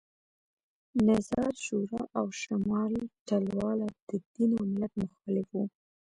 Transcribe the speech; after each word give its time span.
نظار 1.07 1.53
شورا 1.65 2.01
او 2.17 2.25
شمال 2.41 2.93
ټلواله 3.27 3.87
د 4.09 4.09
دین 4.33 4.49
او 4.59 4.63
ملت 4.71 4.93
مخالف 5.01 5.47
وو 5.51 5.63